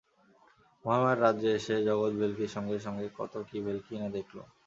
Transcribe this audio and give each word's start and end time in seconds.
মহামায়ার 0.85 1.21
রাজ্যে 1.21 1.49
এসে 1.57 1.75
জগৎ-ভেল্কির 1.87 2.53
সঙ্গে 2.55 2.77
সঙ্গে 2.85 3.05
কত 3.19 3.33
কি 3.47 3.57
ভেল্কিই 3.65 3.99
না 4.01 4.07
দেখলুম। 4.17 4.47